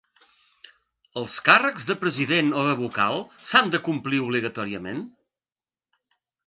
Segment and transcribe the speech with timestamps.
[1.21, 5.09] Els càrrecs de president o de vocal s’han de complir obligatòriament?